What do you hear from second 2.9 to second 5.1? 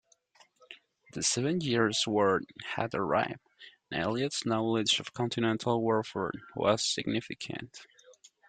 arrived, and Elliott's knowledge